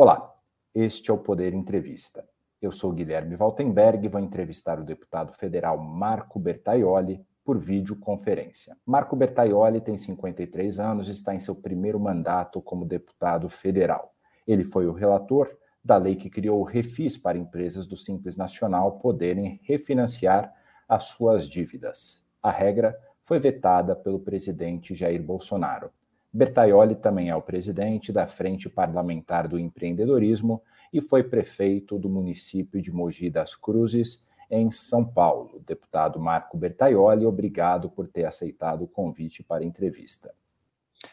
Olá, 0.00 0.32
este 0.76 1.10
é 1.10 1.12
o 1.12 1.18
Poder 1.18 1.52
Entrevista. 1.52 2.24
Eu 2.62 2.70
sou 2.70 2.92
Guilherme 2.92 3.34
Valtenberg 3.34 4.06
e 4.06 4.08
vou 4.08 4.20
entrevistar 4.20 4.78
o 4.78 4.84
deputado 4.84 5.32
federal 5.32 5.76
Marco 5.76 6.38
Bertaioli 6.38 7.20
por 7.44 7.58
videoconferência. 7.58 8.76
Marco 8.86 9.16
Bertaioli 9.16 9.80
tem 9.80 9.96
53 9.96 10.78
anos 10.78 11.08
e 11.08 11.10
está 11.10 11.34
em 11.34 11.40
seu 11.40 11.56
primeiro 11.56 11.98
mandato 11.98 12.62
como 12.62 12.86
deputado 12.86 13.48
federal. 13.48 14.14
Ele 14.46 14.62
foi 14.62 14.86
o 14.86 14.92
relator 14.92 15.50
da 15.84 15.96
lei 15.96 16.14
que 16.14 16.30
criou 16.30 16.60
o 16.60 16.64
refis 16.64 17.18
para 17.18 17.36
empresas 17.36 17.84
do 17.84 17.96
Simples 17.96 18.36
Nacional 18.36 19.00
poderem 19.00 19.60
refinanciar 19.64 20.54
as 20.88 21.06
suas 21.06 21.48
dívidas. 21.48 22.24
A 22.40 22.52
regra 22.52 22.96
foi 23.24 23.40
vetada 23.40 23.96
pelo 23.96 24.20
presidente 24.20 24.94
Jair 24.94 25.20
Bolsonaro. 25.20 25.90
Bertaioli 26.32 26.94
também 26.94 27.30
é 27.30 27.36
o 27.36 27.40
presidente 27.40 28.12
da 28.12 28.26
Frente 28.26 28.68
Parlamentar 28.68 29.48
do 29.48 29.58
Empreendedorismo 29.58 30.62
e 30.92 31.00
foi 31.00 31.22
prefeito 31.22 31.98
do 31.98 32.08
município 32.08 32.82
de 32.82 32.92
Mogi 32.92 33.30
das 33.30 33.54
Cruzes, 33.54 34.26
em 34.50 34.70
São 34.70 35.04
Paulo. 35.04 35.62
Deputado 35.66 36.20
Marco 36.20 36.56
Bertaioli, 36.56 37.24
obrigado 37.24 37.90
por 37.90 38.08
ter 38.08 38.24
aceitado 38.24 38.82
o 38.82 38.88
convite 38.88 39.42
para 39.42 39.62
a 39.62 39.66
entrevista. 39.66 40.34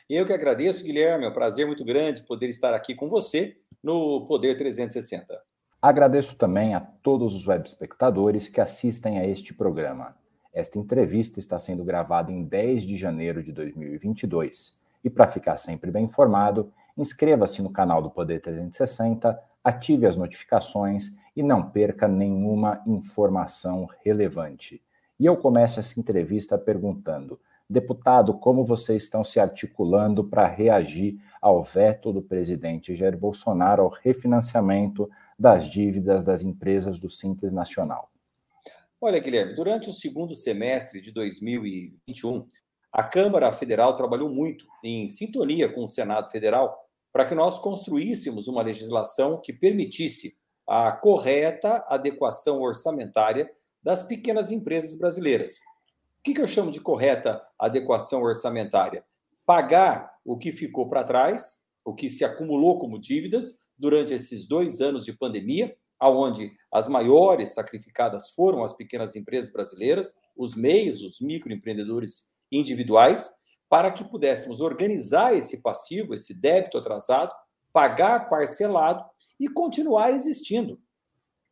Eu 0.10 0.26
que 0.26 0.34
agradeço, 0.34 0.84
Guilherme. 0.84 1.26
É 1.26 1.30
um 1.30 1.34
prazer 1.34 1.66
muito 1.66 1.84
grande 1.86 2.24
poder 2.24 2.50
estar 2.50 2.74
aqui 2.74 2.96
com 2.96 3.08
você 3.08 3.58
no 3.84 4.26
Poder 4.26 4.58
360. 4.58 5.42
Agradeço 5.82 6.38
também 6.38 6.74
a 6.74 6.80
todos 6.82 7.36
os 7.36 7.48
web 7.48 7.68
espectadores 7.68 8.50
que 8.50 8.60
assistem 8.60 9.20
a 9.20 9.28
este 9.28 9.54
programa. 9.54 10.18
Esta 10.54 10.80
entrevista 10.80 11.40
está 11.40 11.60
sendo 11.60 11.84
gravada 11.84 12.32
em 12.32 12.44
10 12.44 12.84
de 12.84 12.98
janeiro 12.98 13.44
de 13.44 13.52
2022 13.52 14.84
e 15.06 15.10
para 15.10 15.28
ficar 15.28 15.56
sempre 15.58 15.92
bem 15.92 16.06
informado, 16.06 16.74
inscreva-se 16.98 17.62
no 17.62 17.70
canal 17.70 18.02
do 18.02 18.10
Poder 18.10 18.42
360, 18.42 19.40
ative 19.64 20.08
as 20.08 20.18
notificações 20.18 21.16
e 21.36 21.44
não 21.44 21.70
perca 21.70 22.08
nenhuma 22.08 22.82
informação 22.88 23.88
relevante. 24.04 24.82
E 25.20 25.28
eu 25.28 25.38
começo 25.38 25.80
essa 25.80 26.00
entrevista 26.00 26.58
perguntando: 26.58 27.40
deputado, 27.70 28.34
como 28.34 28.66
vocês 28.66 29.04
estão 29.04 29.24
se 29.24 29.40
articulando 29.40 30.24
para 30.24 30.48
reagir 30.48 31.20
ao 31.40 31.64
veto 31.64 32.12
do 32.12 32.24
presidente 32.24 32.96
Jair 32.96 33.16
Bolsonaro 33.16 33.84
ao 33.84 33.90
refinanciamento 33.90 35.08
das 35.38 35.70
dívidas 35.70 36.26
das 36.26 36.42
empresas 36.42 36.98
do 36.98 37.12
Simples 37.12 37.54
Nacional? 37.54 38.10
Olha, 39.00 39.20
Guilherme, 39.20 39.54
durante 39.54 39.88
o 39.88 39.94
segundo 39.94 40.34
semestre 40.34 41.00
de 41.00 41.12
2021, 41.12 42.48
a 42.96 43.04
Câmara 43.04 43.52
Federal 43.52 43.94
trabalhou 43.98 44.30
muito 44.30 44.66
em 44.82 45.10
sintonia 45.10 45.68
com 45.68 45.84
o 45.84 45.90
Senado 45.90 46.32
Federal 46.32 46.80
para 47.12 47.26
que 47.26 47.36
nós 47.36 47.60
construíssemos 47.60 48.48
uma 48.48 48.62
legislação 48.62 49.42
que 49.42 49.52
permitisse 49.52 50.38
a 50.66 50.94
correta 50.94 51.84
adequação 51.90 52.62
orçamentária 52.62 53.52
das 53.84 54.02
pequenas 54.02 54.50
empresas 54.50 54.96
brasileiras. 54.96 55.58
O 56.20 56.24
que, 56.24 56.40
eu 56.40 56.48
chamo 56.48 56.72
de 56.72 56.80
correta 56.80 57.46
adequação 57.60 58.22
orçamentária? 58.22 59.04
Pagar 59.46 60.14
o 60.24 60.38
que 60.38 60.54
ficou 60.54 60.88
para 60.88 61.04
trás, 61.04 61.62
o 61.84 61.94
que 61.94 62.10
se 62.10 62.24
acumulou 62.24 62.80
como 62.80 62.98
dívidas 62.98 63.60
durante 63.78 64.14
esses 64.14 64.48
dois 64.48 64.80
anos 64.80 65.04
de 65.04 65.12
pandemia, 65.12 65.76
aonde 66.00 66.54
as 66.72 66.88
maiores 66.88 67.54
sacrificadas 67.54 68.30
foram 68.30 68.64
as 68.64 68.72
pequenas 68.72 69.18
empresas 69.18 69.52
brasileiras, 69.52 70.16
os 70.36 70.56
meios, 70.56 71.02
os 71.02 71.20
microempreendedores 71.20 72.35
individuais 72.52 73.30
para 73.70 73.92
que 73.92 74.04
pudéssemos 74.04 74.62
organizar 74.62 75.36
esse 75.36 75.62
passivo, 75.62 76.14
esse 76.14 76.34
débito 76.34 76.78
atrasado, 76.78 77.34
pagar 77.74 78.30
parcelado 78.30 79.04
e 79.40 79.48
continuar 79.48 80.12
existindo. 80.12 80.80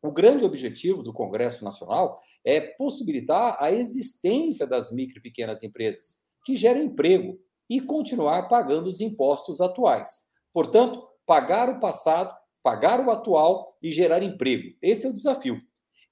O 0.02 0.12
grande 0.12 0.44
objetivo 0.44 1.02
do 1.02 1.12
Congresso 1.12 1.64
Nacional 1.64 2.20
é 2.44 2.60
possibilitar 2.60 3.56
a 3.58 3.72
existência 3.72 4.66
das 4.66 4.92
micro 4.92 5.18
e 5.18 5.22
pequenas 5.22 5.62
empresas, 5.62 6.22
que 6.44 6.54
geram 6.54 6.82
emprego, 6.82 7.38
e 7.68 7.80
continuar 7.80 8.48
pagando 8.48 8.88
os 8.88 9.00
impostos 9.00 9.60
atuais. 9.60 10.24
Portanto, 10.52 11.02
pagar 11.26 11.70
o 11.70 11.80
passado, 11.80 12.34
pagar 12.62 13.00
o 13.00 13.10
atual 13.10 13.76
e 13.82 13.90
gerar 13.90 14.22
emprego. 14.22 14.76
Esse 14.82 15.06
é 15.06 15.10
o 15.10 15.14
desafio. 15.14 15.60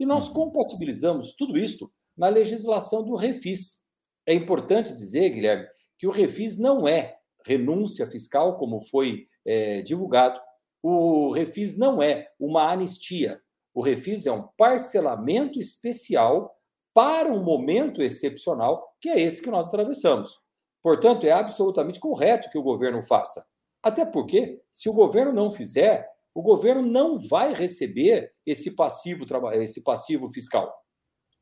E 0.00 0.06
nós 0.06 0.28
uhum. 0.28 0.34
compatibilizamos 0.34 1.34
tudo 1.34 1.58
isto 1.58 1.92
na 2.16 2.28
legislação 2.28 3.04
do 3.04 3.14
Refis, 3.14 3.81
é 4.26 4.34
importante 4.34 4.94
dizer, 4.94 5.30
Guilherme, 5.30 5.66
que 5.98 6.06
o 6.06 6.10
refis 6.10 6.58
não 6.58 6.86
é 6.86 7.16
renúncia 7.44 8.06
fiscal, 8.10 8.56
como 8.56 8.80
foi 8.80 9.26
é, 9.44 9.82
divulgado. 9.82 10.40
O 10.82 11.30
refis 11.30 11.76
não 11.76 12.02
é 12.02 12.28
uma 12.38 12.70
anistia. 12.70 13.40
O 13.74 13.80
refis 13.80 14.26
é 14.26 14.32
um 14.32 14.48
parcelamento 14.56 15.58
especial 15.58 16.54
para 16.94 17.32
um 17.32 17.42
momento 17.42 18.02
excepcional, 18.02 18.94
que 19.00 19.08
é 19.08 19.20
esse 19.20 19.42
que 19.42 19.50
nós 19.50 19.68
atravessamos. 19.68 20.40
Portanto, 20.82 21.24
é 21.24 21.30
absolutamente 21.30 22.00
correto 22.00 22.50
que 22.50 22.58
o 22.58 22.62
governo 22.62 23.02
faça. 23.02 23.44
Até 23.82 24.04
porque, 24.04 24.60
se 24.70 24.88
o 24.88 24.92
governo 24.92 25.32
não 25.32 25.50
fizer, 25.50 26.08
o 26.34 26.42
governo 26.42 26.82
não 26.82 27.18
vai 27.18 27.54
receber 27.54 28.32
esse 28.44 28.74
passivo, 28.74 29.24
esse 29.54 29.82
passivo 29.82 30.28
fiscal. 30.28 30.72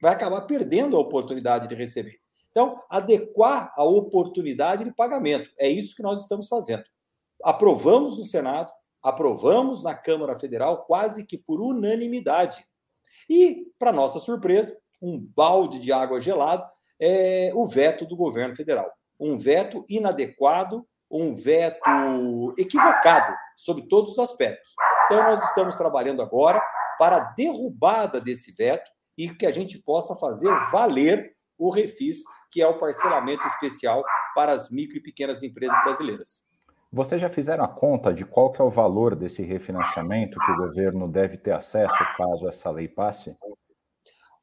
Vai 0.01 0.13
acabar 0.13 0.43
perdendo 0.43 0.97
a 0.97 1.01
oportunidade 1.01 1.69
de 1.69 1.75
receber. 1.75 2.19
Então, 2.51 2.83
adequar 2.91 3.73
a 3.77 3.85
oportunidade 3.85 4.85
de 4.85 4.93
pagamento. 4.93 5.49
É 5.59 5.69
isso 5.69 5.95
que 5.95 6.03
nós 6.03 6.21
estamos 6.21 6.49
fazendo. 6.49 6.85
Aprovamos 7.43 8.19
no 8.19 8.25
Senado, 8.25 8.73
aprovamos 9.03 9.83
na 9.83 9.95
Câmara 9.95 10.39
Federal, 10.39 10.85
quase 10.85 11.25
que 11.25 11.39
por 11.39 11.61
unanimidade. 11.61 12.65
E, 13.29 13.67
para 13.79 13.93
nossa 13.93 14.19
surpresa, 14.19 14.77
um 15.01 15.19
balde 15.19 15.79
de 15.79 15.93
água 15.93 16.21
gelada 16.21 16.69
é 17.01 17.53
o 17.55 17.67
veto 17.67 18.05
do 18.05 18.17
governo 18.17 18.57
federal. 18.57 18.91
Um 19.19 19.39
veto 19.39 19.85
inadequado, 19.89 20.85
um 21.11 21.35
veto 21.35 22.55
equivocado 22.59 23.35
sobre 23.57 23.87
todos 23.89 24.13
os 24.13 24.19
aspectos. 24.19 24.75
Então, 25.07 25.23
nós 25.23 25.43
estamos 25.45 25.77
trabalhando 25.77 26.21
agora 26.21 26.61
para 26.99 27.17
a 27.17 27.33
derrubada 27.35 28.21
desse 28.21 28.53
veto 28.53 28.91
e 29.17 29.29
que 29.31 29.47
a 29.47 29.51
gente 29.51 29.79
possa 29.79 30.15
fazer 30.17 30.51
valer 30.71 31.35
o 31.61 31.71
refis 31.71 32.23
que 32.51 32.63
é 32.63 32.67
o 32.67 32.79
parcelamento 32.79 33.47
especial 33.47 34.03
para 34.35 34.53
as 34.53 34.71
micro 34.71 34.97
e 34.97 35.03
pequenas 35.03 35.43
empresas 35.43 35.77
brasileiras. 35.85 36.43
Vocês 36.91 37.21
já 37.21 37.29
fizeram 37.29 37.63
a 37.63 37.69
conta 37.69 38.13
de 38.13 38.25
qual 38.25 38.51
que 38.51 38.61
é 38.61 38.65
o 38.65 38.71
valor 38.71 39.15
desse 39.15 39.43
refinanciamento 39.43 40.41
que 40.41 40.51
o 40.53 40.57
governo 40.57 41.07
deve 41.07 41.37
ter 41.37 41.53
acesso 41.53 41.95
caso 42.17 42.49
essa 42.49 42.71
lei 42.71 42.89
passe? 42.89 43.37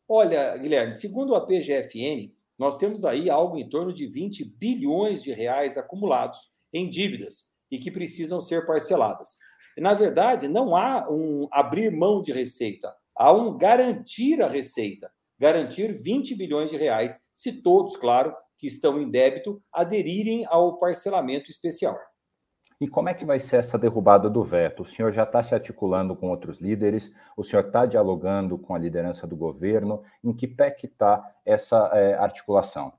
Olha, 0.08 0.56
Guilherme, 0.56 0.96
segundo 0.96 1.36
a 1.36 1.46
PGFN, 1.46 2.32
nós 2.58 2.78
temos 2.78 3.04
aí 3.04 3.30
algo 3.30 3.58
em 3.58 3.68
torno 3.68 3.92
de 3.92 4.08
20 4.08 4.46
bilhões 4.46 5.22
de 5.22 5.34
reais 5.34 5.78
acumulados 5.78 6.40
em 6.72 6.90
dívidas 6.90 7.50
e 7.70 7.78
que 7.78 7.92
precisam 7.92 8.40
ser 8.40 8.66
parceladas. 8.66 9.38
Na 9.78 9.94
verdade, 9.94 10.48
não 10.48 10.76
há 10.76 11.06
um 11.12 11.50
abrir 11.52 11.92
mão 11.92 12.22
de 12.22 12.32
receita, 12.32 12.96
há 13.16 13.34
um 13.34 13.58
garantir 13.58 14.42
a 14.42 14.48
receita 14.48 15.12
garantir 15.40 16.02
20 16.02 16.36
bilhões 16.36 16.70
de 16.70 16.78
reais, 16.78 17.20
se 17.34 17.62
todos, 17.62 17.96
claro, 17.96 18.34
que 18.58 18.68
estão 18.68 19.00
em 19.00 19.10
débito, 19.10 19.62
aderirem 19.72 20.46
ao 20.48 20.78
parcelamento 20.78 21.52
especial. 21.52 21.98
E 22.80 22.88
como 22.88 23.10
é 23.10 23.14
que 23.14 23.26
vai 23.26 23.40
ser 23.40 23.58
essa 23.58 23.78
derrubada 23.78 24.30
do 24.30 24.44
veto? 24.44 24.84
O 24.84 24.86
senhor 24.86 25.12
já 25.12 25.24
está 25.24 25.42
se 25.42 25.56
articulando 25.56 26.16
com 26.16 26.30
outros 26.30 26.60
líderes? 26.62 27.12
O 27.36 27.44
senhor 27.44 27.66
está 27.66 27.88
dialogando 27.88 28.58
com 28.58 28.76
a 28.76 28.78
liderança 28.78 29.26
do 29.26 29.36
governo? 29.36 30.04
Em 30.24 30.32
que 30.32 30.48
pé 30.48 30.70
que 30.70 30.86
está 30.86 31.24
essa 31.44 31.90
é, 31.94 32.14
articulação? 32.14 32.94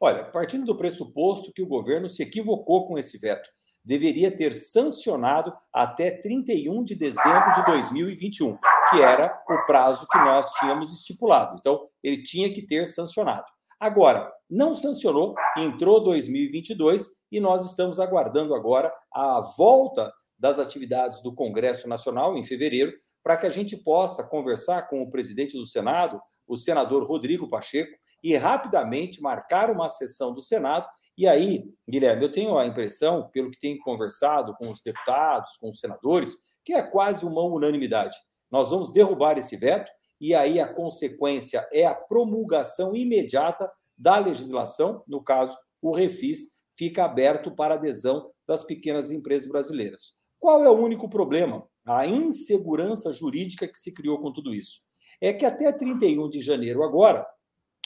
Olha, 0.00 0.24
partindo 0.24 0.66
do 0.66 0.78
pressuposto 0.78 1.52
que 1.52 1.62
o 1.62 1.66
governo 1.66 2.08
se 2.08 2.22
equivocou 2.22 2.86
com 2.86 2.96
esse 2.96 3.18
veto, 3.18 3.48
deveria 3.84 4.30
ter 4.30 4.54
sancionado 4.54 5.52
até 5.72 6.10
31 6.10 6.84
de 6.84 6.94
dezembro 6.94 7.52
de 7.54 7.64
2021, 7.66 8.56
que 8.90 9.00
era 9.00 9.42
o 9.48 9.66
prazo 9.66 10.06
que 10.08 10.18
nós 10.18 10.50
tínhamos 10.52 10.92
estipulado. 10.92 11.56
Então, 11.58 11.88
ele 12.02 12.22
tinha 12.22 12.52
que 12.52 12.62
ter 12.62 12.86
sancionado. 12.86 13.46
Agora, 13.80 14.32
não 14.48 14.74
sancionou, 14.74 15.34
entrou 15.56 16.02
2022 16.04 17.08
e 17.32 17.40
nós 17.40 17.66
estamos 17.66 17.98
aguardando 17.98 18.54
agora 18.54 18.92
a 19.12 19.40
volta 19.40 20.12
das 20.38 20.58
atividades 20.58 21.22
do 21.22 21.34
Congresso 21.34 21.88
Nacional 21.88 22.36
em 22.36 22.44
fevereiro, 22.44 22.92
para 23.22 23.36
que 23.36 23.46
a 23.46 23.50
gente 23.50 23.76
possa 23.76 24.22
conversar 24.22 24.88
com 24.88 25.02
o 25.02 25.10
presidente 25.10 25.56
do 25.56 25.66
Senado, 25.66 26.20
o 26.46 26.56
senador 26.56 27.04
Rodrigo 27.04 27.48
Pacheco, 27.48 27.96
e 28.22 28.36
rapidamente 28.36 29.20
marcar 29.20 29.70
uma 29.70 29.88
sessão 29.88 30.32
do 30.32 30.40
Senado 30.40 30.86
e 31.16 31.26
aí, 31.26 31.64
Guilherme, 31.88 32.24
eu 32.24 32.32
tenho 32.32 32.56
a 32.56 32.66
impressão, 32.66 33.28
pelo 33.32 33.50
que 33.50 33.60
tenho 33.60 33.78
conversado 33.80 34.54
com 34.56 34.70
os 34.70 34.80
deputados, 34.80 35.56
com 35.58 35.68
os 35.68 35.78
senadores, 35.78 36.34
que 36.64 36.72
é 36.72 36.82
quase 36.82 37.24
uma 37.24 37.42
unanimidade. 37.42 38.16
Nós 38.50 38.70
vamos 38.70 38.92
derrubar 38.92 39.38
esse 39.38 39.56
veto 39.56 39.90
e 40.20 40.34
aí 40.34 40.60
a 40.60 40.72
consequência 40.72 41.68
é 41.72 41.84
a 41.84 41.94
promulgação 41.94 42.94
imediata 42.94 43.70
da 43.98 44.18
legislação, 44.18 45.02
no 45.06 45.22
caso, 45.22 45.56
o 45.80 45.92
refis 45.92 46.52
fica 46.78 47.04
aberto 47.04 47.54
para 47.54 47.74
adesão 47.74 48.30
das 48.46 48.62
pequenas 48.62 49.10
empresas 49.10 49.48
brasileiras. 49.48 50.18
Qual 50.38 50.62
é 50.64 50.70
o 50.70 50.76
único 50.76 51.08
problema? 51.08 51.66
A 51.86 52.06
insegurança 52.06 53.12
jurídica 53.12 53.68
que 53.68 53.76
se 53.76 53.92
criou 53.92 54.20
com 54.20 54.32
tudo 54.32 54.54
isso. 54.54 54.80
É 55.20 55.32
que 55.32 55.44
até 55.44 55.70
31 55.72 56.28
de 56.30 56.40
janeiro 56.40 56.82
agora 56.82 57.26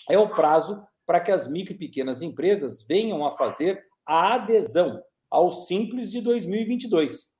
é 0.09 0.19
o 0.19 0.35
prazo 0.35 0.83
para 1.07 1.21
que 1.21 1.31
as 1.31 1.49
micro 1.49 1.73
e 1.75 1.79
pequenas 1.79 2.21
empresas 2.21 2.83
venham 2.83 3.25
a 3.25 3.31
fazer 3.31 3.83
a 4.05 4.35
adesão 4.35 5.01
ao 5.31 5.53
Simples 5.53 6.11
de 6.11 6.21
2022. 6.21 7.31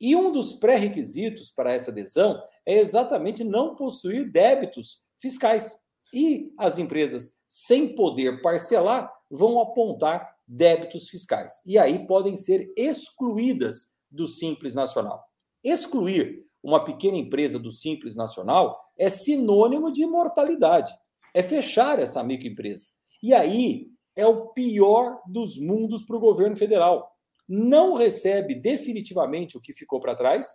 E 0.00 0.14
um 0.14 0.30
dos 0.30 0.52
pré-requisitos 0.52 1.50
para 1.50 1.72
essa 1.72 1.90
adesão 1.90 2.42
é 2.64 2.78
exatamente 2.78 3.42
não 3.42 3.74
possuir 3.74 4.30
débitos 4.30 5.02
fiscais. 5.18 5.78
E 6.12 6.52
as 6.58 6.78
empresas 6.78 7.36
sem 7.46 7.94
poder 7.94 8.40
parcelar 8.40 9.12
vão 9.30 9.60
apontar 9.60 10.36
débitos 10.46 11.08
fiscais. 11.08 11.62
E 11.66 11.78
aí 11.78 12.06
podem 12.06 12.36
ser 12.36 12.72
excluídas 12.76 13.94
do 14.10 14.26
Simples 14.26 14.74
Nacional. 14.74 15.24
Excluir 15.62 16.44
uma 16.62 16.82
pequena 16.84 17.16
empresa 17.16 17.58
do 17.58 17.70
Simples 17.70 18.16
Nacional 18.16 18.78
é 18.98 19.08
sinônimo 19.08 19.92
de 19.92 20.02
imortalidade. 20.02 20.92
É 21.34 21.42
fechar 21.42 21.98
essa 21.98 22.22
microempresa. 22.22 22.86
E 23.22 23.32
aí 23.34 23.88
é 24.16 24.26
o 24.26 24.48
pior 24.48 25.20
dos 25.26 25.58
mundos 25.58 26.02
para 26.02 26.16
o 26.16 26.20
governo 26.20 26.56
federal. 26.56 27.10
Não 27.48 27.94
recebe 27.94 28.54
definitivamente 28.54 29.56
o 29.56 29.60
que 29.60 29.72
ficou 29.72 30.00
para 30.00 30.16
trás. 30.16 30.46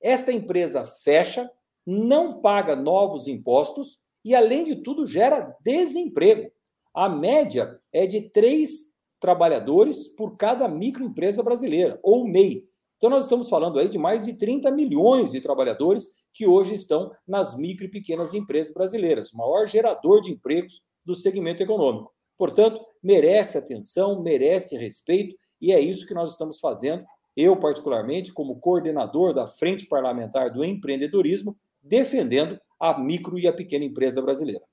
Esta 0.00 0.32
empresa 0.32 0.84
fecha, 0.84 1.50
não 1.86 2.40
paga 2.40 2.76
novos 2.76 3.26
impostos 3.26 3.98
e, 4.24 4.34
além 4.34 4.64
de 4.64 4.76
tudo, 4.76 5.06
gera 5.06 5.56
desemprego. 5.62 6.50
A 6.94 7.08
média 7.08 7.80
é 7.92 8.06
de 8.06 8.30
três 8.30 8.94
trabalhadores 9.20 10.06
por 10.08 10.36
cada 10.36 10.68
microempresa 10.68 11.42
brasileira, 11.42 11.98
ou 12.02 12.26
MEI. 12.26 12.64
Então, 12.96 13.10
nós 13.10 13.24
estamos 13.24 13.48
falando 13.48 13.78
aí 13.78 13.88
de 13.88 13.98
mais 13.98 14.24
de 14.24 14.34
30 14.34 14.70
milhões 14.70 15.30
de 15.32 15.40
trabalhadores 15.40 16.10
que 16.32 16.46
hoje 16.46 16.74
estão 16.74 17.10
nas 17.26 17.56
micro 17.56 17.86
e 17.86 17.90
pequenas 17.90 18.34
empresas 18.34 18.72
brasileiras, 18.72 19.32
o 19.32 19.36
maior 19.36 19.66
gerador 19.66 20.20
de 20.20 20.32
empregos 20.32 20.82
do 21.04 21.14
segmento 21.14 21.62
econômico. 21.62 22.12
Portanto, 22.36 22.80
merece 23.02 23.58
atenção, 23.58 24.22
merece 24.22 24.76
respeito, 24.76 25.34
e 25.60 25.72
é 25.72 25.80
isso 25.80 26.06
que 26.06 26.14
nós 26.14 26.30
estamos 26.30 26.60
fazendo. 26.60 27.04
Eu, 27.36 27.56
particularmente, 27.56 28.32
como 28.32 28.60
coordenador 28.60 29.34
da 29.34 29.46
Frente 29.46 29.86
Parlamentar 29.86 30.52
do 30.52 30.64
Empreendedorismo, 30.64 31.56
defendendo 31.82 32.58
a 32.78 32.98
micro 32.98 33.38
e 33.38 33.48
a 33.48 33.52
pequena 33.52 33.84
empresa 33.84 34.22
brasileira. 34.22 34.64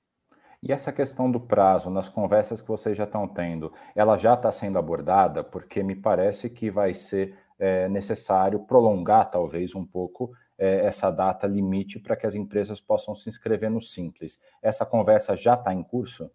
E 0.62 0.72
essa 0.72 0.92
questão 0.92 1.30
do 1.30 1.40
prazo, 1.40 1.90
nas 1.90 2.08
conversas 2.08 2.60
que 2.60 2.68
vocês 2.68 2.96
já 2.96 3.04
estão 3.04 3.28
tendo, 3.28 3.72
ela 3.94 4.16
já 4.16 4.34
está 4.34 4.50
sendo 4.50 4.78
abordada? 4.78 5.44
Porque 5.44 5.82
me 5.82 5.94
parece 5.94 6.48
que 6.48 6.70
vai 6.70 6.94
ser 6.94 7.36
é, 7.58 7.88
necessário 7.88 8.60
prolongar, 8.60 9.30
talvez, 9.30 9.74
um 9.74 9.84
pouco 9.84 10.32
é, 10.58 10.86
essa 10.86 11.10
data 11.10 11.46
limite 11.46 11.98
para 11.98 12.16
que 12.16 12.26
as 12.26 12.34
empresas 12.34 12.80
possam 12.80 13.14
se 13.14 13.28
inscrever 13.28 13.70
no 13.70 13.80
Simples. 13.80 14.38
Essa 14.62 14.86
conversa 14.86 15.36
já 15.36 15.54
está 15.54 15.72
em 15.72 15.82
curso? 15.82 16.30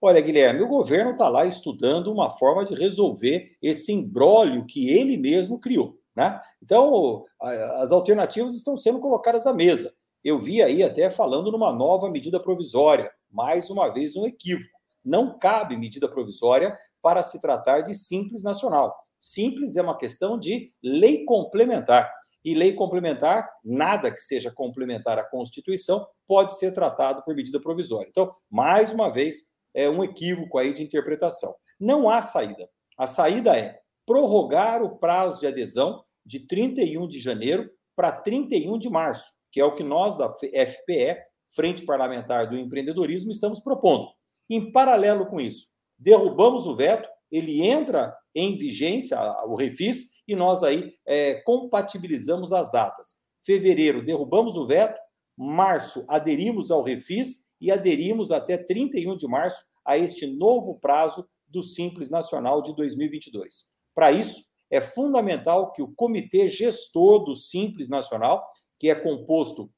Olha, 0.00 0.20
Guilherme, 0.20 0.62
o 0.62 0.68
governo 0.68 1.12
está 1.12 1.28
lá 1.28 1.44
estudando 1.44 2.12
uma 2.12 2.30
forma 2.30 2.64
de 2.64 2.74
resolver 2.74 3.56
esse 3.62 3.92
imbróglio 3.92 4.66
que 4.66 4.90
ele 4.90 5.16
mesmo 5.16 5.58
criou. 5.58 5.98
Né? 6.14 6.40
Então, 6.62 7.24
as 7.40 7.92
alternativas 7.92 8.54
estão 8.54 8.76
sendo 8.76 9.00
colocadas 9.00 9.46
à 9.46 9.52
mesa. 9.52 9.94
Eu 10.22 10.38
vi 10.38 10.62
aí 10.62 10.82
até 10.82 11.10
falando 11.10 11.50
numa 11.50 11.72
nova 11.72 12.10
medida 12.10 12.38
provisória, 12.40 13.10
mais 13.30 13.70
uma 13.70 13.88
vez 13.88 14.14
um 14.16 14.26
equívoco. 14.26 14.68
Não 15.04 15.36
cabe 15.38 15.76
medida 15.76 16.08
provisória 16.08 16.76
para 17.00 17.22
se 17.22 17.40
tratar 17.40 17.80
de 17.80 17.94
simples 17.94 18.42
nacional. 18.42 18.94
Simples 19.18 19.76
é 19.76 19.82
uma 19.82 19.96
questão 19.96 20.38
de 20.38 20.72
lei 20.82 21.24
complementar. 21.24 22.12
E 22.44 22.54
lei 22.54 22.72
complementar, 22.74 23.48
nada 23.64 24.10
que 24.10 24.20
seja 24.20 24.50
complementar 24.50 25.18
à 25.18 25.24
Constituição, 25.24 26.06
pode 26.26 26.58
ser 26.58 26.72
tratado 26.72 27.22
por 27.24 27.34
medida 27.34 27.60
provisória. 27.60 28.08
Então, 28.08 28.34
mais 28.50 28.92
uma 28.92 29.12
vez, 29.12 29.36
é 29.74 29.88
um 29.88 30.02
equívoco 30.02 30.58
aí 30.58 30.72
de 30.72 30.82
interpretação. 30.82 31.54
Não 31.78 32.08
há 32.08 32.22
saída. 32.22 32.68
A 32.98 33.06
saída 33.06 33.56
é 33.56 33.78
prorrogar 34.06 34.82
o 34.82 34.98
prazo 34.98 35.40
de 35.40 35.46
adesão 35.46 36.02
de 36.24 36.46
31 36.46 37.08
de 37.08 37.20
janeiro 37.20 37.70
para 37.96 38.12
31 38.12 38.78
de 38.78 38.90
março, 38.90 39.30
que 39.50 39.60
é 39.60 39.64
o 39.64 39.74
que 39.74 39.82
nós 39.82 40.16
da 40.16 40.28
FPE, 40.32 41.16
Frente 41.54 41.84
Parlamentar 41.84 42.48
do 42.48 42.56
Empreendedorismo, 42.56 43.30
estamos 43.30 43.60
propondo. 43.60 44.08
Em 44.48 44.72
paralelo 44.72 45.26
com 45.26 45.40
isso, 45.40 45.68
derrubamos 45.98 46.66
o 46.66 46.74
veto, 46.74 47.08
ele 47.30 47.62
entra 47.62 48.16
em 48.34 48.56
vigência, 48.56 49.18
o 49.46 49.54
refis, 49.54 50.11
e 50.26 50.36
nós 50.36 50.62
aí 50.62 50.94
é, 51.06 51.34
compatibilizamos 51.42 52.52
as 52.52 52.70
datas. 52.70 53.16
Fevereiro, 53.44 54.04
derrubamos 54.04 54.56
o 54.56 54.66
veto, 54.66 54.98
março, 55.36 56.04
aderimos 56.08 56.70
ao 56.70 56.82
refis 56.82 57.42
e 57.60 57.70
aderimos 57.70 58.30
até 58.30 58.56
31 58.56 59.16
de 59.16 59.26
março 59.26 59.64
a 59.84 59.96
este 59.96 60.26
novo 60.26 60.78
prazo 60.78 61.28
do 61.48 61.62
Simples 61.62 62.10
Nacional 62.10 62.62
de 62.62 62.74
2022. 62.74 63.66
Para 63.94 64.12
isso, 64.12 64.44
é 64.70 64.80
fundamental 64.80 65.70
que 65.72 65.82
o 65.82 65.92
comitê 65.94 66.48
gestor 66.48 67.24
do 67.24 67.34
Simples 67.36 67.90
Nacional, 67.90 68.42
que 68.78 68.88
é 68.88 68.94
composto 68.94 69.70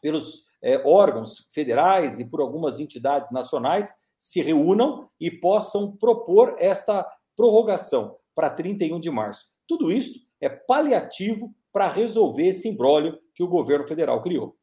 pelos 0.00 0.44
é, 0.60 0.76
órgãos 0.86 1.46
federais 1.52 2.18
e 2.18 2.24
por 2.24 2.40
algumas 2.40 2.80
entidades 2.80 3.30
nacionais, 3.30 3.94
se 4.18 4.42
reúnam 4.42 5.08
e 5.20 5.30
possam 5.30 5.96
propor 5.96 6.56
esta 6.58 7.06
prorrogação 7.36 8.16
para 8.34 8.50
31 8.50 8.98
de 8.98 9.10
março. 9.10 9.53
Tudo 9.66 9.90
isso 9.90 10.20
é 10.40 10.48
paliativo 10.48 11.54
para 11.72 11.88
resolver 11.88 12.48
esse 12.48 12.68
imbróglio 12.68 13.18
que 13.34 13.42
o 13.42 13.48
governo 13.48 13.86
federal 13.86 14.20
criou. 14.22 14.56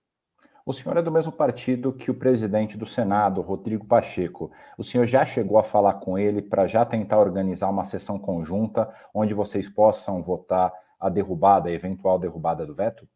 O 0.65 0.74
senhor 0.74 0.95
é 0.95 1.01
do 1.01 1.12
mesmo 1.12 1.31
partido 1.31 1.92
que 1.92 2.12
o 2.12 2.13
presidente 2.13 2.77
do 2.77 2.86
Senado, 2.86 3.42
Rodrigo 3.42 3.86
Pacheco. 3.86 4.51
O 4.77 4.83
senhor 4.83 5.06
já 5.07 5.25
chegou 5.25 5.57
a 5.57 5.63
falar 5.63 5.95
com 5.95 6.18
ele 6.18 6.42
para 6.42 6.68
já 6.68 6.86
tentar 6.86 7.19
organizar 7.19 7.69
uma 7.69 7.83
sessão 7.83 8.19
conjunta 8.19 8.94
onde 9.13 9.33
vocês 9.33 9.68
possam 9.68 10.21
votar 10.21 10.71
a 11.00 11.09
derrubada, 11.09 11.69
a 11.69 11.71
eventual 11.71 12.19
derrubada 12.19 12.65
do 12.65 12.75
veto? 12.75 13.07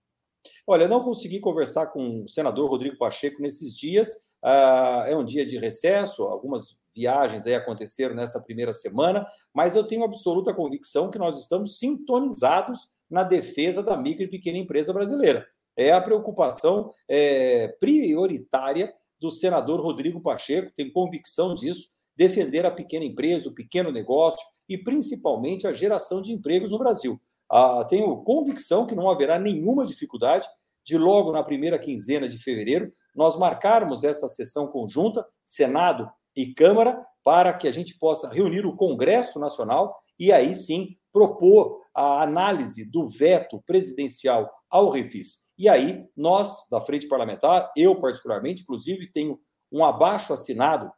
Olha, 0.65 0.83
eu 0.83 0.89
não 0.89 1.03
consegui 1.03 1.39
conversar 1.39 1.87
com 1.87 2.23
o 2.23 2.29
senador 2.29 2.69
Rodrigo 2.69 2.97
Pacheco 2.97 3.41
nesses 3.41 3.77
dias. 3.77 4.09
Uh, 4.43 5.07
é 5.07 5.15
um 5.15 5.25
dia 5.25 5.45
de 5.45 5.57
recesso, 5.57 6.23
algumas 6.23 6.79
viagens 6.95 7.45
aí 7.45 7.55
aconteceram 7.55 8.15
nessa 8.15 8.39
primeira 8.39 8.73
semana, 8.73 9.25
mas 9.53 9.75
eu 9.75 9.85
tenho 9.85 10.03
absoluta 10.03 10.53
convicção 10.53 11.09
que 11.09 11.17
nós 11.17 11.39
estamos 11.39 11.79
sintonizados 11.79 12.87
na 13.09 13.23
defesa 13.23 13.81
da 13.81 13.97
micro 13.97 14.23
e 14.23 14.29
pequena 14.29 14.57
empresa 14.57 14.93
brasileira 14.93 15.45
é 15.77 15.91
a 15.91 16.01
preocupação 16.01 16.91
é, 17.07 17.67
prioritária 17.79 18.93
do 19.19 19.29
senador 19.29 19.81
Rodrigo 19.81 20.21
Pacheco, 20.21 20.71
tem 20.75 20.91
convicção 20.91 21.53
disso, 21.53 21.89
defender 22.15 22.65
a 22.65 22.71
pequena 22.71 23.05
empresa, 23.05 23.49
o 23.49 23.53
pequeno 23.53 23.91
negócio 23.91 24.45
e 24.69 24.77
principalmente 24.77 25.67
a 25.67 25.73
geração 25.73 26.21
de 26.21 26.31
empregos 26.31 26.71
no 26.71 26.79
Brasil. 26.79 27.19
Ah, 27.51 27.85
tenho 27.87 28.15
convicção 28.23 28.87
que 28.87 28.95
não 28.95 29.09
haverá 29.09 29.37
nenhuma 29.37 29.85
dificuldade 29.85 30.47
de 30.85 30.97
logo 30.97 31.31
na 31.31 31.43
primeira 31.43 31.79
quinzena 31.79 32.29
de 32.29 32.37
fevereiro 32.37 32.91
nós 33.15 33.37
marcarmos 33.37 34.03
essa 34.03 34.27
sessão 34.27 34.67
conjunta, 34.67 35.25
Senado 35.43 36.07
e 36.35 36.53
Câmara, 36.53 37.03
para 37.23 37.51
que 37.53 37.67
a 37.67 37.71
gente 37.71 37.97
possa 37.97 38.29
reunir 38.29 38.65
o 38.65 38.75
Congresso 38.75 39.39
Nacional 39.39 39.97
e 40.19 40.31
aí 40.31 40.53
sim 40.53 40.95
propor 41.11 41.81
a 41.93 42.21
análise 42.21 42.85
do 42.85 43.07
veto 43.07 43.63
presidencial 43.65 44.51
ao 44.69 44.89
refis. 44.89 45.45
E 45.57 45.69
aí, 45.69 46.05
nós, 46.15 46.67
da 46.69 46.81
Frente 46.81 47.07
Parlamentar, 47.07 47.71
eu 47.75 47.95
particularmente, 47.95 48.63
inclusive, 48.63 49.09
tenho 49.11 49.39
um 49.71 49.83
abaixo 49.83 50.33
assinado 50.33 50.91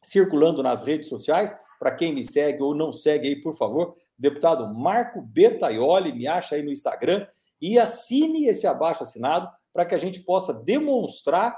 circulando 0.00 0.62
nas 0.62 0.84
redes 0.84 1.08
sociais. 1.08 1.56
Para 1.80 1.94
quem 1.94 2.14
me 2.14 2.24
segue 2.24 2.62
ou 2.62 2.74
não 2.74 2.92
segue 2.92 3.26
aí, 3.26 3.42
por 3.42 3.56
favor, 3.56 3.96
deputado 4.16 4.72
Marco 4.72 5.20
Bertaioli, 5.20 6.12
me 6.12 6.28
acha 6.28 6.54
aí 6.54 6.62
no 6.62 6.70
Instagram 6.70 7.26
e 7.60 7.78
assine 7.78 8.46
esse 8.46 8.66
abaixo 8.66 9.02
assinado 9.02 9.48
para 9.72 9.84
que 9.84 9.94
a 9.94 9.98
gente 9.98 10.20
possa 10.20 10.52
demonstrar 10.52 11.56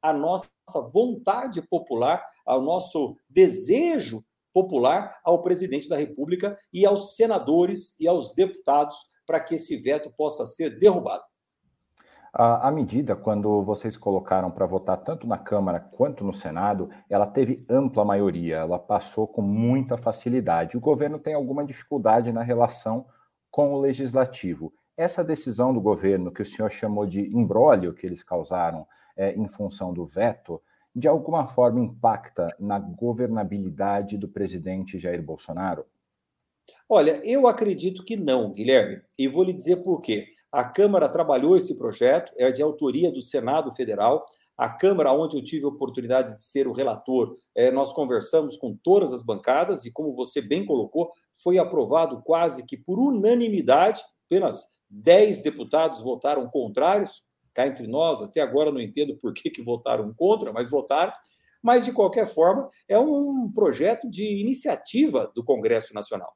a 0.00 0.12
nossa 0.12 0.50
vontade 0.92 1.62
popular, 1.62 2.24
ao 2.44 2.60
nosso 2.60 3.16
desejo 3.28 4.24
popular 4.52 5.18
ao 5.24 5.40
presidente 5.40 5.88
da 5.88 5.96
República 5.96 6.56
e 6.72 6.84
aos 6.84 7.16
senadores 7.16 7.98
e 7.98 8.06
aos 8.06 8.34
deputados 8.34 8.98
para 9.26 9.40
que 9.40 9.54
esse 9.54 9.76
veto 9.76 10.10
possa 10.16 10.44
ser 10.46 10.78
derrubado. 10.78 11.22
A, 12.34 12.70
medida, 12.70 13.14
quando 13.14 13.62
vocês 13.62 13.94
colocaram 13.94 14.50
para 14.50 14.64
votar 14.64 14.96
tanto 14.96 15.26
na 15.26 15.36
Câmara 15.36 15.78
quanto 15.78 16.24
no 16.24 16.32
Senado, 16.32 16.88
ela 17.08 17.26
teve 17.26 17.62
ampla 17.68 18.06
maioria, 18.06 18.56
ela 18.56 18.78
passou 18.78 19.26
com 19.26 19.42
muita 19.42 19.98
facilidade. 19.98 20.74
O 20.74 20.80
governo 20.80 21.18
tem 21.18 21.34
alguma 21.34 21.62
dificuldade 21.62 22.32
na 22.32 22.42
relação 22.42 23.04
com 23.50 23.74
o 23.74 23.80
legislativo. 23.80 24.72
Essa 24.96 25.24
decisão 25.24 25.72
do 25.72 25.80
governo, 25.80 26.32
que 26.32 26.42
o 26.42 26.46
senhor 26.46 26.70
chamou 26.70 27.06
de 27.06 27.20
embrólio 27.34 27.94
que 27.94 28.06
eles 28.06 28.22
causaram 28.22 28.86
é, 29.16 29.32
em 29.34 29.48
função 29.48 29.92
do 29.92 30.04
veto, 30.04 30.60
de 30.94 31.08
alguma 31.08 31.46
forma 31.46 31.80
impacta 31.80 32.54
na 32.58 32.78
governabilidade 32.78 34.18
do 34.18 34.28
presidente 34.28 34.98
Jair 34.98 35.22
Bolsonaro? 35.22 35.86
Olha, 36.88 37.20
eu 37.24 37.46
acredito 37.46 38.04
que 38.04 38.16
não, 38.16 38.52
Guilherme, 38.52 39.00
e 39.18 39.26
vou 39.26 39.42
lhe 39.42 39.52
dizer 39.52 39.76
por 39.76 40.00
quê. 40.02 40.28
A 40.50 40.62
Câmara 40.64 41.08
trabalhou 41.08 41.56
esse 41.56 41.78
projeto, 41.78 42.30
é 42.36 42.50
de 42.52 42.62
autoria 42.62 43.10
do 43.10 43.22
Senado 43.22 43.72
Federal. 43.74 44.26
A 44.58 44.68
Câmara, 44.68 45.10
onde 45.12 45.38
eu 45.38 45.42
tive 45.42 45.64
a 45.64 45.68
oportunidade 45.68 46.36
de 46.36 46.42
ser 46.42 46.68
o 46.68 46.72
relator, 46.72 47.34
é, 47.54 47.70
nós 47.70 47.90
conversamos 47.94 48.58
com 48.58 48.76
todas 48.76 49.14
as 49.14 49.22
bancadas 49.22 49.86
e, 49.86 49.90
como 49.90 50.14
você 50.14 50.42
bem 50.42 50.66
colocou, 50.66 51.10
foi 51.42 51.58
aprovado 51.58 52.20
quase 52.22 52.66
que 52.66 52.76
por 52.76 52.98
unanimidade, 52.98 54.02
apenas 54.26 54.66
10 54.92 55.40
deputados 55.40 56.00
votaram 56.00 56.46
contrários, 56.48 57.24
cá 57.54 57.66
entre 57.66 57.86
nós, 57.86 58.20
até 58.20 58.40
agora 58.40 58.70
não 58.70 58.80
entendo 58.80 59.16
por 59.16 59.32
que, 59.32 59.50
que 59.50 59.62
votaram 59.62 60.12
contra, 60.12 60.52
mas 60.52 60.68
votaram. 60.68 61.12
Mas, 61.62 61.84
de 61.84 61.92
qualquer 61.92 62.26
forma, 62.26 62.68
é 62.88 62.98
um 62.98 63.50
projeto 63.52 64.10
de 64.10 64.40
iniciativa 64.40 65.30
do 65.34 65.44
Congresso 65.44 65.94
Nacional. 65.94 66.32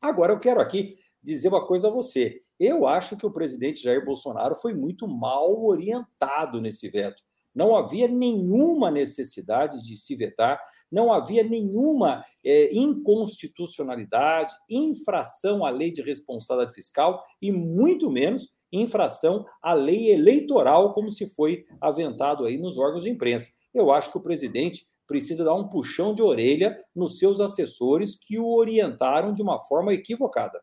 Agora, 0.00 0.32
eu 0.32 0.40
quero 0.40 0.60
aqui 0.60 0.96
dizer 1.22 1.48
uma 1.48 1.66
coisa 1.66 1.88
a 1.88 1.90
você. 1.90 2.42
Eu 2.58 2.86
acho 2.86 3.16
que 3.16 3.24
o 3.24 3.32
presidente 3.32 3.82
Jair 3.82 4.04
Bolsonaro 4.04 4.56
foi 4.56 4.74
muito 4.74 5.06
mal 5.06 5.64
orientado 5.64 6.60
nesse 6.60 6.88
veto. 6.88 7.22
Não 7.54 7.74
havia 7.74 8.08
nenhuma 8.08 8.90
necessidade 8.90 9.82
de 9.82 9.96
se 9.96 10.14
vetar, 10.14 10.60
não 10.90 11.12
havia 11.12 11.42
nenhuma 11.42 12.24
é, 12.44 12.74
inconstitucionalidade, 12.74 14.54
infração 14.68 15.64
à 15.64 15.70
lei 15.70 15.90
de 15.90 16.02
responsabilidade 16.02 16.74
fiscal 16.74 17.22
e 17.40 17.52
muito 17.52 18.10
menos 18.10 18.48
infração 18.72 19.44
à 19.62 19.72
lei 19.72 20.10
eleitoral, 20.12 20.92
como 20.92 21.10
se 21.10 21.26
foi 21.34 21.64
aventado 21.80 22.44
aí 22.44 22.58
nos 22.58 22.78
órgãos 22.78 23.04
de 23.04 23.10
imprensa. 23.10 23.50
Eu 23.74 23.90
acho 23.90 24.10
que 24.10 24.18
o 24.18 24.22
presidente 24.22 24.86
precisa 25.06 25.42
dar 25.42 25.54
um 25.54 25.68
puxão 25.68 26.14
de 26.14 26.22
orelha 26.22 26.78
nos 26.94 27.18
seus 27.18 27.40
assessores 27.40 28.16
que 28.20 28.38
o 28.38 28.46
orientaram 28.46 29.32
de 29.32 29.42
uma 29.42 29.58
forma 29.64 29.94
equivocada. 29.94 30.60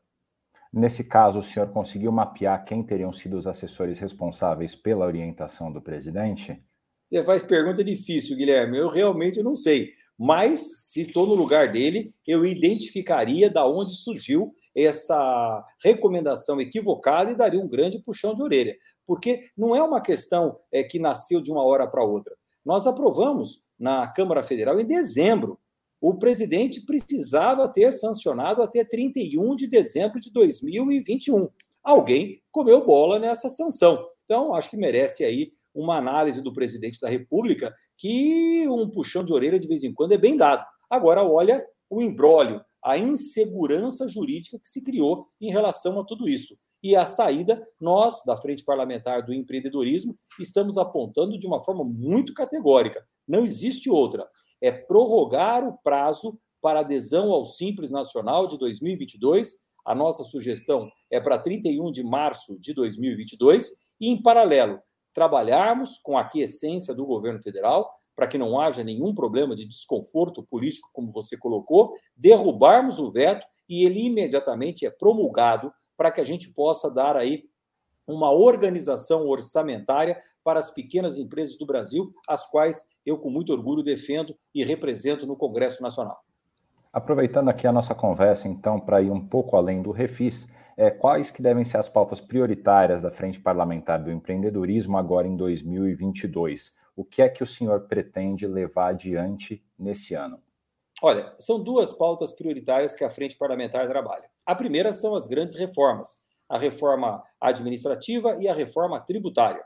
Nesse 0.72 1.03
caso, 1.03 1.39
o 1.39 1.44
senhor 1.44 1.70
conseguiu 1.70 2.12
mapear 2.12 2.63
quem 2.63 2.84
teriam 2.84 3.12
sido 3.12 3.38
os 3.38 3.48
assessores 3.48 3.98
responsáveis 3.98 4.75
pela 4.75 5.05
orientação 5.05 5.72
do 5.72 5.82
presidente? 5.82 6.62
Você 7.10 7.24
faz 7.24 7.41
pergunta 7.41 7.84
difícil, 7.84 8.36
Guilherme. 8.36 8.77
Eu 8.77 8.89
realmente 8.89 9.41
não 9.41 9.55
sei. 9.55 9.94
Mas, 10.17 10.89
se 10.91 11.01
estou 11.01 11.27
no 11.27 11.36
lugar 11.36 11.72
dele, 11.72 12.13
eu 12.25 12.45
identificaria 12.45 13.50
da 13.50 13.67
onde 13.67 13.95
surgiu 13.95 14.55
essa 14.75 15.65
recomendação 15.84 16.60
equivocada 16.60 17.31
e 17.31 17.36
daria 17.36 17.60
um 17.60 17.67
grande 17.67 18.00
puxão 18.00 18.34
de 18.34 18.43
orelha. 18.43 18.75
Porque 19.05 19.50
não 19.57 19.75
é 19.75 19.81
uma 19.81 20.01
questão 20.01 20.57
é, 20.72 20.84
que 20.84 21.00
nasceu 21.00 21.41
de 21.41 21.51
uma 21.51 21.63
hora 21.63 21.88
para 21.88 22.03
outra. 22.03 22.36
Nós 22.65 22.86
aprovamos 22.88 23.63
na 23.79 24.07
Câmara 24.07 24.43
Federal 24.43 24.79
em 24.79 24.86
dezembro. 24.86 25.60
O 26.01 26.17
presidente 26.17 26.86
precisava 26.86 27.67
ter 27.69 27.91
sancionado 27.91 28.62
até 28.62 28.84
31 28.84 29.55
de 29.55 29.67
dezembro 29.67 30.19
de 30.19 30.31
2021. 30.31 31.48
Alguém 31.84 32.41
comeu 32.51 32.86
bola 32.86 33.19
nessa 33.19 33.48
sanção. 33.48 34.05
Então, 34.25 34.53
acho 34.53 34.69
que 34.69 34.77
merece 34.77 35.24
aí 35.24 35.53
uma 35.74 35.98
análise 35.98 36.41
do 36.41 36.53
presidente 36.53 37.00
da 37.00 37.10
República 37.10 37.74
que 37.98 38.68
um 38.68 38.90
puxão 38.90 39.24
de 39.24 39.34
orelha 39.34 39.60
de 39.60 39.68
vez 39.68 39.84
em 39.84 39.94
quando 39.94 40.14
é 40.14 40.18
bem 40.18 40.36
dado. 40.38 40.66
Agora, 40.90 41.24
olha 41.24 41.66
o 41.90 42.02
embrólio, 42.02 42.62
a 42.84 42.98
insegurança 42.98 44.08
jurídica 44.08 44.60
que 44.60 44.70
se 44.70 44.84
criou 44.84 45.28
em 45.42 45.52
relação 45.52 46.00
a 46.00 46.04
tudo 46.06 46.28
isso. 46.30 46.58
E 46.84 46.96
a 46.96 47.04
saída, 47.04 47.68
nós, 47.82 48.22
da 48.25 48.38
Frente 48.38 48.64
Parlamentar 48.64 49.25
do 49.25 49.34
Empreendedorismo, 49.34 50.16
estamos 50.40 50.78
apontando 50.78 51.40
de 51.40 51.48
uma 51.48 51.64
forma 51.64 51.84
muito 51.84 52.32
categórica. 52.34 53.04
Não 53.28 53.44
existe 53.44 53.90
outra. 53.90 54.30
É 54.62 54.72
prorrogar 54.72 55.68
o 55.68 55.78
prazo 55.84 56.40
para 56.62 56.82
adesão 56.82 57.32
ao 57.32 57.46
Simples 57.46 57.90
Nacional 57.90 58.48
de 58.48 58.58
2022. 58.60 59.58
A 59.84 59.96
nossa 59.96 60.24
sugestão 60.24 60.88
é 61.12 61.20
para 61.20 61.40
31 61.40 61.92
de 61.92 62.04
março 62.04 62.60
de 62.60 62.72
2022. 62.74 63.72
E, 64.00 64.10
em 64.10 64.22
paralelo, 64.22 64.80
trabalharmos 65.15 65.98
com 65.98 66.17
a 66.17 66.22
aquiescência 66.22 66.93
do 66.93 67.05
governo 67.05 67.41
federal, 67.41 67.89
para 68.13 68.27
que 68.27 68.38
não 68.38 68.60
haja 68.60 68.84
nenhum 68.84 69.15
problema 69.15 69.55
de 69.55 69.65
desconforto 69.65 70.43
político, 70.43 70.89
como 70.93 71.12
você 71.12 71.38
colocou, 71.38 71.95
derrubarmos 72.15 73.00
o 73.00 73.10
veto 73.10 73.48
e 73.67 73.86
ele 73.86 74.05
imediatamente 74.05 74.86
é 74.86 74.91
promulgado 74.91 75.74
para 75.98 76.12
que 76.12 76.19
a 76.19 76.24
gente 76.24 76.50
possa 76.51 76.91
dar 76.91 77.15
aí 77.15 77.45
uma 78.05 78.29
organização 78.29 79.25
orçamentária 79.27 80.19
para 80.43 80.60
as 80.60 80.69
pequenas 80.69 81.17
empresas 81.17 81.57
do 81.57 81.65
Brasil, 81.65 82.13
as 82.27 82.45
quais 82.45 82.86
eu 83.05 83.17
com 83.17 83.29
muito 83.29 83.51
orgulho 83.51 83.81
defendo 83.81 84.36
e 84.53 84.63
represento 84.63 85.25
no 85.25 85.36
Congresso 85.36 85.81
Nacional. 85.81 86.19
Aproveitando 86.93 87.50
aqui 87.50 87.65
a 87.65 87.72
nossa 87.72 87.95
conversa, 87.95 88.48
então, 88.48 88.79
para 88.79 89.01
ir 89.01 89.10
um 89.10 89.25
pouco 89.25 89.55
além 89.55 89.81
do 89.81 89.91
refis, 89.91 90.50
é, 90.77 90.91
quais 90.91 91.32
que 91.32 91.41
devem 91.41 91.63
ser 91.63 91.77
as 91.77 91.88
pautas 91.88 92.20
prioritárias 92.20 93.01
da 93.01 93.12
Frente 93.12 93.39
Parlamentar 93.39 94.03
do 94.03 94.12
Empreendedorismo 94.12 94.98
agora 94.98 95.27
em 95.27 95.38
2022? 95.38 96.75
O 96.96 97.03
que 97.03 97.22
é 97.22 97.29
que 97.29 97.44
o 97.44 97.48
senhor 97.48 97.88
pretende 97.88 98.46
levar 98.46 98.89
adiante 98.89 99.63
nesse 99.77 100.13
ano? 100.13 100.41
Olha, 101.01 101.29
são 101.39 101.62
duas 101.62 101.94
pautas 101.94 102.32
prioritárias 102.32 102.96
que 102.96 103.03
a 103.03 103.10
Frente 103.10 103.38
Parlamentar 103.38 103.88
trabalha. 103.88 104.29
A 104.46 104.55
primeira 104.55 104.94
são 104.94 105.15
as 105.15 105.27
grandes 105.27 105.55
reformas, 105.55 106.17
a 106.48 106.58
reforma 106.58 107.24
administrativa 107.39 108.38
e 108.39 108.48
a 108.48 108.53
reforma 108.53 109.00
tributária. 109.00 109.63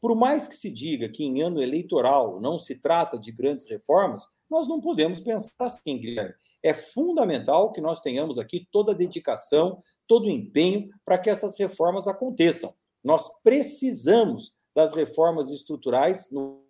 Por 0.00 0.14
mais 0.14 0.46
que 0.46 0.54
se 0.54 0.70
diga 0.70 1.08
que 1.08 1.24
em 1.24 1.40
ano 1.42 1.60
eleitoral 1.60 2.40
não 2.40 2.58
se 2.58 2.80
trata 2.80 3.18
de 3.18 3.32
grandes 3.32 3.66
reformas, 3.68 4.26
nós 4.50 4.68
não 4.68 4.80
podemos 4.80 5.20
pensar 5.20 5.52
assim, 5.60 5.98
Guilherme. 5.98 6.34
É 6.62 6.72
fundamental 6.72 7.72
que 7.72 7.80
nós 7.80 8.00
tenhamos 8.00 8.38
aqui 8.38 8.68
toda 8.70 8.92
a 8.92 8.94
dedicação, 8.94 9.82
todo 10.06 10.26
o 10.26 10.30
empenho 10.30 10.88
para 11.04 11.18
que 11.18 11.30
essas 11.30 11.58
reformas 11.58 12.06
aconteçam. 12.06 12.74
Nós 13.02 13.28
precisamos 13.42 14.54
das 14.74 14.94
reformas 14.94 15.50
estruturais 15.50 16.30
no 16.30 16.66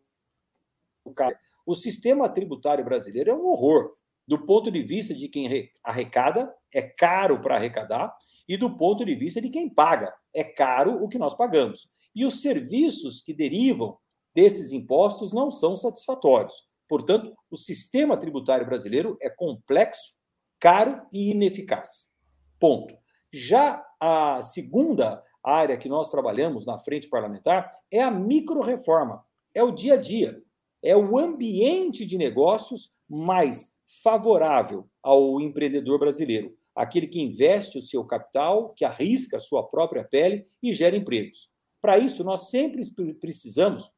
o 1.64 1.74
sistema 1.74 2.28
tributário 2.28 2.84
brasileiro 2.84 3.30
é 3.30 3.34
um 3.34 3.46
horror. 3.46 3.92
Do 4.26 4.44
ponto 4.44 4.72
de 4.72 4.82
vista 4.82 5.14
de 5.14 5.28
quem 5.28 5.70
arrecada, 5.84 6.52
é 6.74 6.82
caro 6.82 7.40
para 7.40 7.56
arrecadar, 7.56 8.12
e 8.48 8.56
do 8.56 8.76
ponto 8.76 9.04
de 9.04 9.14
vista 9.14 9.40
de 9.40 9.48
quem 9.48 9.68
paga, 9.68 10.12
é 10.34 10.42
caro 10.42 11.02
o 11.02 11.08
que 11.08 11.18
nós 11.18 11.34
pagamos. 11.34 11.88
E 12.14 12.24
os 12.24 12.40
serviços 12.40 13.20
que 13.20 13.32
derivam 13.32 13.96
desses 14.34 14.72
impostos 14.72 15.32
não 15.32 15.50
são 15.50 15.76
satisfatórios. 15.76 16.66
Portanto, 16.88 17.34
o 17.50 17.56
sistema 17.56 18.16
tributário 18.16 18.66
brasileiro 18.66 19.16
é 19.20 19.28
complexo, 19.28 20.12
caro 20.58 21.02
e 21.12 21.30
ineficaz. 21.30 22.10
Ponto. 22.58 22.96
Já 23.32 23.84
a 24.00 24.40
segunda 24.42 25.22
área 25.42 25.76
que 25.76 25.88
nós 25.88 26.10
trabalhamos 26.10 26.66
na 26.66 26.78
frente 26.78 27.08
parlamentar 27.08 27.70
é 27.90 28.02
a 28.02 28.10
microreforma, 28.10 29.24
é 29.54 29.62
o 29.62 29.70
dia 29.70 29.94
a 29.94 29.96
dia, 29.96 30.42
é 30.82 30.96
o 30.96 31.18
ambiente 31.18 32.04
de 32.04 32.18
negócios 32.18 32.92
mais 33.08 33.76
favorável 34.02 34.88
ao 35.02 35.40
empreendedor 35.40 35.98
brasileiro, 35.98 36.56
aquele 36.74 37.06
que 37.06 37.20
investe 37.20 37.78
o 37.78 37.82
seu 37.82 38.04
capital, 38.04 38.70
que 38.74 38.84
arrisca 38.84 39.36
a 39.36 39.40
sua 39.40 39.66
própria 39.66 40.04
pele 40.04 40.44
e 40.62 40.74
gera 40.74 40.96
empregos. 40.96 41.50
Para 41.80 41.98
isso, 41.98 42.24
nós 42.24 42.50
sempre 42.50 42.82
precisamos 43.20 43.92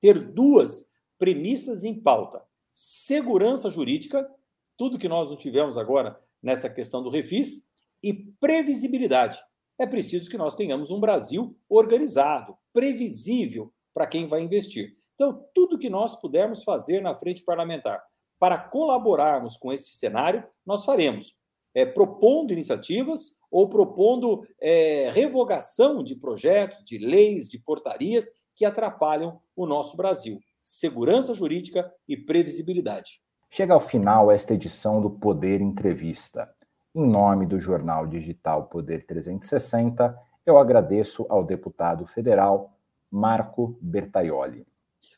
ter 0.00 0.18
duas 0.18 0.87
premissas 1.18 1.84
em 1.84 2.00
pauta: 2.00 2.44
segurança 2.72 3.70
jurídica, 3.70 4.28
tudo 4.76 4.98
que 4.98 5.08
nós 5.08 5.30
não 5.30 5.36
tivemos 5.36 5.76
agora 5.76 6.18
nessa 6.42 6.70
questão 6.70 7.02
do 7.02 7.10
refis, 7.10 7.66
e 8.02 8.14
previsibilidade. 8.40 9.38
É 9.78 9.86
preciso 9.86 10.30
que 10.30 10.38
nós 10.38 10.54
tenhamos 10.54 10.90
um 10.90 11.00
Brasil 11.00 11.56
organizado, 11.68 12.56
previsível 12.72 13.72
para 13.92 14.06
quem 14.06 14.28
vai 14.28 14.42
investir. 14.42 14.96
Então, 15.14 15.44
tudo 15.54 15.78
que 15.78 15.90
nós 15.90 16.14
pudermos 16.14 16.62
fazer 16.62 17.00
na 17.00 17.14
frente 17.16 17.44
parlamentar 17.44 18.02
para 18.38 18.56
colaborarmos 18.56 19.56
com 19.56 19.72
esse 19.72 19.96
cenário, 19.96 20.44
nós 20.64 20.84
faremos, 20.84 21.34
é, 21.74 21.84
propondo 21.84 22.52
iniciativas 22.52 23.36
ou 23.50 23.68
propondo 23.68 24.46
é, 24.60 25.10
revogação 25.10 26.04
de 26.04 26.14
projetos, 26.14 26.84
de 26.84 26.98
leis, 26.98 27.48
de 27.48 27.58
portarias 27.58 28.30
que 28.54 28.64
atrapalham 28.64 29.40
o 29.56 29.66
nosso 29.66 29.96
Brasil. 29.96 30.38
Segurança 30.70 31.32
jurídica 31.32 31.90
e 32.06 32.14
previsibilidade. 32.14 33.22
Chega 33.48 33.72
ao 33.72 33.80
final 33.80 34.30
esta 34.30 34.52
edição 34.52 35.00
do 35.00 35.08
Poder 35.08 35.62
Entrevista. 35.62 36.54
Em 36.94 37.08
nome 37.08 37.46
do 37.46 37.58
jornal 37.58 38.06
digital 38.06 38.66
Poder 38.66 39.06
360, 39.06 40.14
eu 40.44 40.58
agradeço 40.58 41.24
ao 41.30 41.42
deputado 41.42 42.04
federal 42.04 42.78
Marco 43.10 43.78
Bertaioli. 43.80 44.66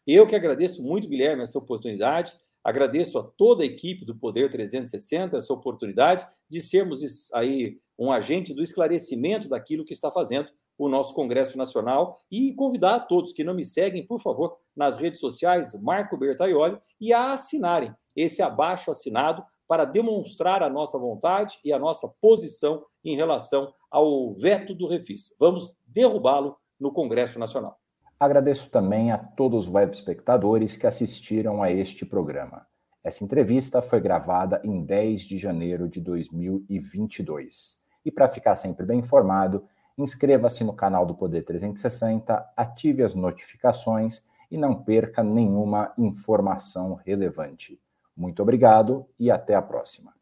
Eu 0.06 0.24
que 0.24 0.36
agradeço 0.36 0.84
muito, 0.84 1.08
Guilherme, 1.08 1.42
essa 1.42 1.58
oportunidade. 1.58 2.32
Agradeço 2.62 3.18
a 3.18 3.24
toda 3.24 3.64
a 3.64 3.66
equipe 3.66 4.04
do 4.04 4.14
Poder 4.14 4.52
360 4.52 5.36
essa 5.36 5.52
oportunidade 5.52 6.28
de 6.48 6.60
sermos 6.60 7.00
aí 7.34 7.80
um 7.98 8.12
agente 8.12 8.54
do 8.54 8.62
esclarecimento 8.62 9.48
daquilo 9.48 9.84
que 9.84 9.92
está 9.92 10.12
fazendo 10.12 10.48
o 10.80 10.88
nosso 10.88 11.14
Congresso 11.14 11.58
Nacional 11.58 12.18
e 12.32 12.54
convidar 12.54 12.94
a 12.94 13.00
todos 13.00 13.34
que 13.34 13.44
não 13.44 13.52
me 13.52 13.62
seguem, 13.62 14.06
por 14.06 14.18
favor, 14.18 14.56
nas 14.74 14.96
redes 14.96 15.20
sociais, 15.20 15.78
Marco 15.82 16.16
Bertaioli, 16.16 16.78
e 16.98 17.12
a 17.12 17.32
assinarem 17.32 17.94
esse 18.16 18.40
abaixo 18.40 18.90
assinado 18.90 19.44
para 19.68 19.84
demonstrar 19.84 20.62
a 20.62 20.70
nossa 20.70 20.98
vontade 20.98 21.58
e 21.62 21.70
a 21.70 21.78
nossa 21.78 22.08
posição 22.18 22.82
em 23.04 23.14
relação 23.14 23.74
ao 23.90 24.32
veto 24.32 24.74
do 24.74 24.86
Refis. 24.86 25.34
Vamos 25.38 25.76
derrubá-lo 25.86 26.56
no 26.80 26.90
Congresso 26.90 27.38
Nacional. 27.38 27.78
Agradeço 28.18 28.70
também 28.70 29.12
a 29.12 29.18
todos 29.18 29.66
os 29.66 29.72
web 29.72 29.94
espectadores 29.94 30.78
que 30.78 30.86
assistiram 30.86 31.62
a 31.62 31.70
este 31.70 32.06
programa. 32.06 32.66
Essa 33.04 33.22
entrevista 33.22 33.82
foi 33.82 34.00
gravada 34.00 34.62
em 34.64 34.82
10 34.82 35.22
de 35.22 35.36
janeiro 35.36 35.90
de 35.90 36.00
2022. 36.00 37.80
E 38.02 38.10
para 38.10 38.28
ficar 38.28 38.56
sempre 38.56 38.86
bem 38.86 39.00
informado, 39.00 39.62
inscreva-se 40.02 40.64
no 40.64 40.72
canal 40.72 41.04
do 41.04 41.14
Poder 41.14 41.42
360, 41.42 42.52
ative 42.56 43.02
as 43.02 43.14
notificações 43.14 44.22
e 44.50 44.56
não 44.56 44.74
perca 44.74 45.22
nenhuma 45.22 45.92
informação 45.96 46.94
relevante. 46.94 47.80
Muito 48.16 48.42
obrigado 48.42 49.06
e 49.18 49.30
até 49.30 49.54
a 49.54 49.62
próxima. 49.62 50.12